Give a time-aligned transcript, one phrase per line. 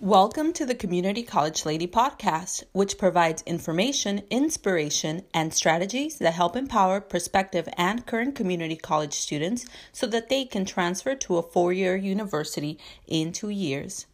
[0.00, 6.54] Welcome to the Community College Lady podcast, which provides information, inspiration, and strategies that help
[6.54, 11.72] empower prospective and current community college students so that they can transfer to a four
[11.72, 14.06] year university in two years.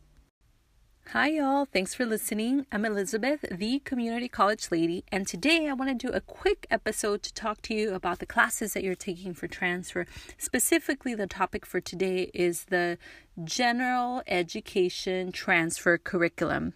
[1.08, 1.66] Hi, y'all.
[1.66, 2.66] Thanks for listening.
[2.72, 7.22] I'm Elizabeth, the Community College Lady, and today I want to do a quick episode
[7.22, 10.06] to talk to you about the classes that you're taking for transfer.
[10.38, 12.98] Specifically, the topic for today is the
[13.44, 16.72] General Education Transfer Curriculum.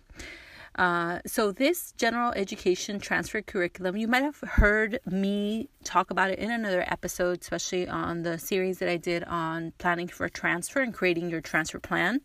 [0.76, 6.38] Uh, so, this general education transfer curriculum, you might have heard me talk about it
[6.38, 10.94] in another episode, especially on the series that I did on planning for transfer and
[10.94, 12.20] creating your transfer plan.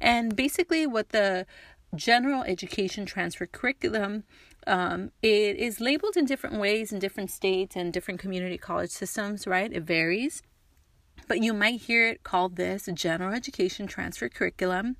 [0.00, 1.46] And basically, what the
[1.94, 4.24] general education transfer curriculum
[4.66, 9.46] um, it is labeled in different ways in different states and different community college systems,
[9.46, 9.72] right?
[9.72, 10.42] It varies.
[11.28, 14.96] But you might hear it called this general education transfer curriculum.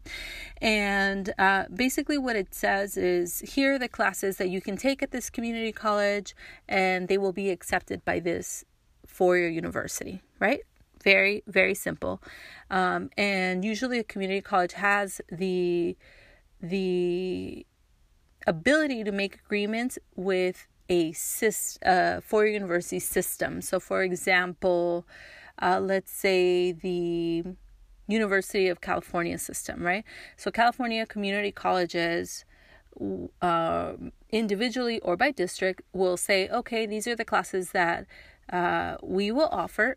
[0.60, 5.02] And uh, basically, what it says is here are the classes that you can take
[5.02, 6.34] at this community college,
[6.68, 8.64] and they will be accepted by this
[9.06, 10.60] four year university, right?
[11.02, 12.22] Very, very simple.
[12.70, 15.96] Um, and usually a community college has the
[16.60, 17.66] the
[18.46, 23.60] ability to make agreements with a syst- uh, four university system.
[23.62, 25.06] So, for example,
[25.60, 27.44] uh, let's say the
[28.06, 30.04] University of California system, right?
[30.36, 32.44] So, California community colleges,
[33.40, 33.94] uh,
[34.30, 38.06] individually or by district, will say, okay, these are the classes that
[38.52, 39.96] uh, we will offer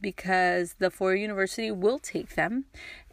[0.00, 2.64] because the four university will take them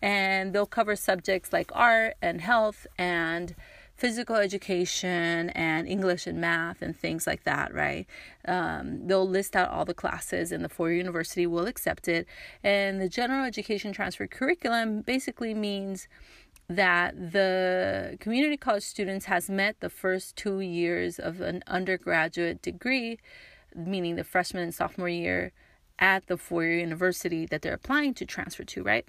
[0.01, 3.55] and they'll cover subjects like art and health and
[3.95, 8.05] physical education and English and math and things like that, right?
[8.45, 12.27] Um, they'll list out all the classes and the four university will accept it.
[12.63, 16.07] And the general education transfer curriculum basically means
[16.69, 23.19] that the community college students has met the first two years of an undergraduate degree,
[23.75, 25.51] meaning the freshman and sophomore year
[25.99, 29.05] at the four-year university that they're applying to transfer to, right?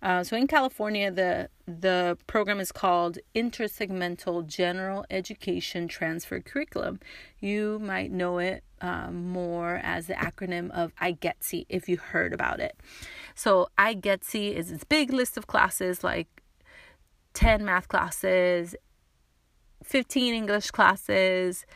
[0.00, 7.00] Uh, so in California, the the program is called Intersegmental General Education Transfer Curriculum.
[7.40, 12.60] You might know it um, more as the acronym of IGETC if you heard about
[12.60, 12.76] it.
[13.34, 16.28] So IGETC is this big list of classes like
[17.34, 18.76] 10 math classes,
[19.82, 21.66] 15 English classes,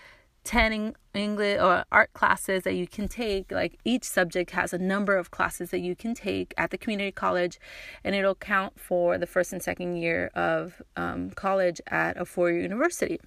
[0.45, 3.51] 10 English or art classes that you can take.
[3.53, 7.13] Like each subject has a number of classes that you can take at the community
[7.13, 7.61] college,
[8.03, 12.51] and it'll count for the first and second year of um, college at a four
[12.51, 13.21] year university.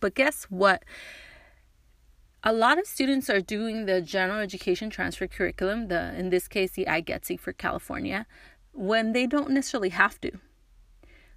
[0.00, 0.84] But guess what?
[2.42, 6.72] A lot of students are doing the general education transfer curriculum, the in this case
[6.72, 8.26] the IGETC for California,
[8.72, 10.32] when they don't necessarily have to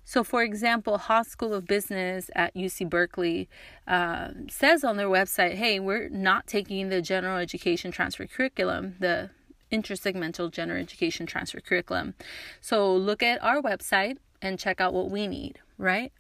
[0.10, 3.50] so, for example, Haas School of Business at UC Berkeley
[3.86, 9.32] uh, says on their website, hey, we're not taking the general education transfer curriculum, the
[9.70, 12.14] intersegmental general education transfer curriculum.
[12.62, 16.14] So, look at our website and check out what we need, right?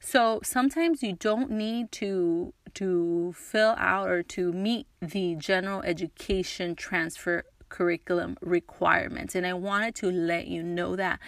[0.00, 6.74] So, sometimes you don't need to to fill out or to meet the general education
[6.74, 9.34] transfer curriculum requirements.
[9.34, 11.18] And I wanted to let you know that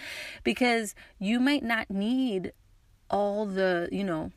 [0.43, 2.53] because you might not need
[3.09, 4.31] all the, you know,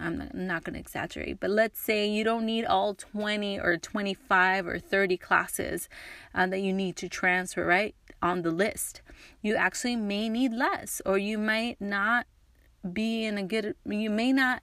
[0.00, 3.76] I'm not, not going to exaggerate, but let's say you don't need all 20 or
[3.76, 5.88] 25 or 30 classes
[6.34, 7.94] uh, that you need to transfer, right?
[8.20, 9.00] On the list.
[9.42, 12.26] You actually may need less, or you might not
[12.92, 14.62] be in a good, you may not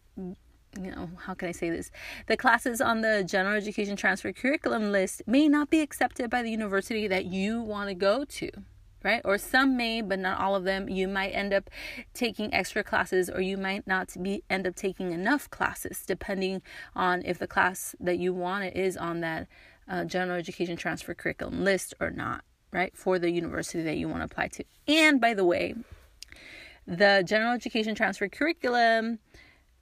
[0.76, 1.92] you know, how can I say this?
[2.28, 6.52] The classes on the general education transfer curriculum list may not be accepted by the
[6.52, 8.52] university that you want to go to,
[9.04, 9.22] right?
[9.26, 10.90] Or some may, but not all of them.
[10.90, 11.70] You might end up
[12.14, 16.62] taking extra classes or you might not be end up taking enough classes depending
[16.96, 19.48] on if the class that you want is on that
[19.90, 22.96] uh, general education transfer curriculum list or not, right?
[22.96, 24.64] For the university that you want to apply to.
[24.88, 25.76] And by the way,
[26.86, 29.20] the general education transfer curriculum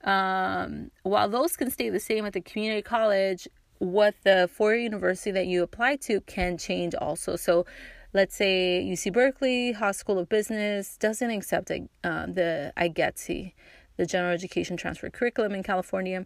[0.06, 3.48] um, while those can stay the same at the community college,
[3.78, 7.36] what the four-year university that you apply to can change also.
[7.36, 7.66] So,
[8.14, 13.52] let's say UC Berkeley, Haas School of Business doesn't accept uh, the IGETC,
[13.98, 16.24] the General Education Transfer Curriculum in California,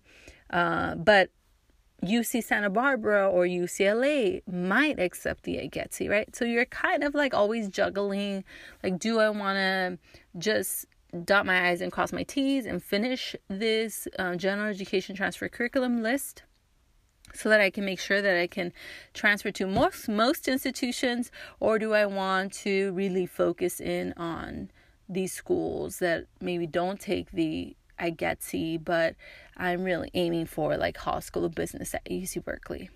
[0.50, 1.30] uh, but
[2.04, 6.34] UC Santa Barbara or UCLA might accept the IGETC, right?
[6.34, 8.44] So you're kind of like always juggling,
[8.82, 9.98] like, do I want to
[10.38, 10.86] just
[11.24, 16.02] dot my I's and cross my T's and finish this uh, general education transfer curriculum
[16.02, 16.42] list
[17.34, 18.72] so that I can make sure that I can
[19.14, 21.30] transfer to most most institutions
[21.60, 24.70] or do I want to really focus in on
[25.08, 29.14] these schools that maybe don't take the IGETC, but
[29.56, 32.90] I'm really aiming for like Haas School of Business at UC Berkeley.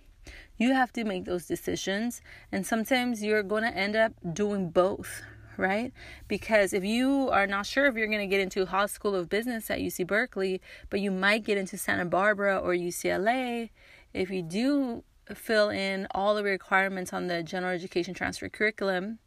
[0.57, 5.23] You have to make those decisions, and sometimes you're going to end up doing both,
[5.57, 5.93] right?
[6.29, 9.29] Because if you are not sure if you're going to get into Haas School of
[9.29, 10.61] Business at UC Berkeley,
[10.91, 13.71] but you might get into Santa Barbara or UCLA,
[14.13, 15.05] if you do
[15.35, 19.19] fill in all the requirements on the general education transfer curriculum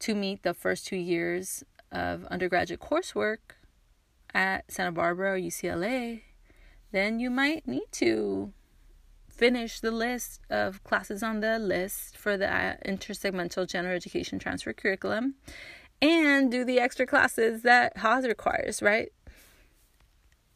[0.00, 3.38] to meet the first two years of undergraduate coursework
[4.34, 6.22] at Santa Barbara or UCLA,
[6.90, 8.52] then you might need to
[9.36, 14.72] finish the list of classes on the list for the uh, intersegmental general education transfer
[14.72, 15.34] curriculum
[16.00, 19.12] and do the extra classes that Haas requires, right?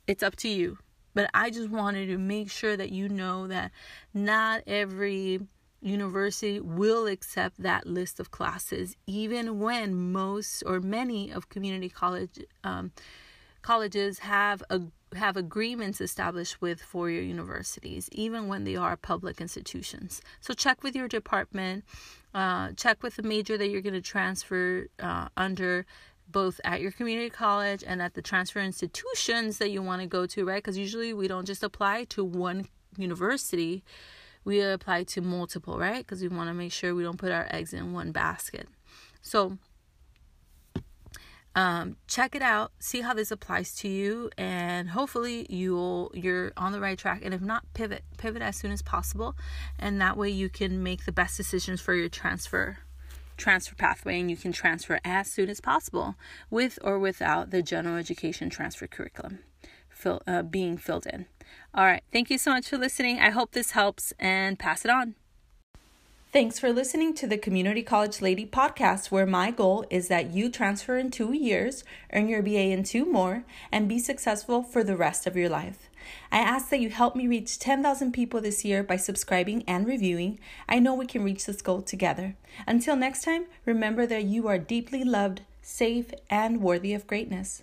[0.06, 0.78] It's up to you.
[1.14, 3.72] But I just wanted to make sure that you know that
[4.14, 5.40] not every
[5.80, 12.38] university will accept that list of classes, even when most or many of community college
[12.64, 12.92] um,
[13.62, 14.82] colleges have a
[15.14, 20.20] have agreements established with four-year universities, even when they are public institutions.
[20.40, 21.84] So check with your department,
[22.34, 25.87] uh, check with the major that you're going to transfer uh, under,
[26.31, 30.26] both at your community college and at the transfer institutions that you want to go
[30.26, 30.62] to, right?
[30.62, 33.82] Because usually we don't just apply to one university,
[34.44, 35.99] we apply to multiple, right?
[35.99, 38.69] Because we want to make sure we don't put our eggs in one basket.
[39.22, 39.58] So
[41.58, 46.70] um, check it out see how this applies to you and hopefully you'll you're on
[46.70, 47.22] the right track.
[47.25, 49.34] And if not pivot pivot as soon as possible.
[49.76, 52.78] And that way you can make the best decisions for your transfer
[53.37, 56.14] transfer pathway and you can transfer as soon as possible
[56.49, 59.40] with or without the general education transfer curriculum
[59.90, 61.26] fill, uh, being filled in.
[61.75, 62.04] All right.
[62.12, 63.19] Thank you so much for listening.
[63.19, 65.16] I hope this helps and pass it on
[66.30, 70.50] Thanks for listening to the Community College Lady podcast, where my goal is that you
[70.50, 74.94] transfer in two years, earn your BA in two more, and be successful for the
[74.94, 75.88] rest of your life.
[76.30, 80.38] I ask that you help me reach 10,000 people this year by subscribing and reviewing.
[80.69, 82.36] I know we can reach this goal together.
[82.66, 87.62] Until next time, remember that you are deeply loved, safe, and worthy of greatness.